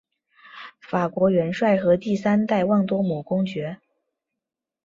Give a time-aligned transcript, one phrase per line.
[0.79, 3.77] 法国元帅和第三代旺多姆公爵。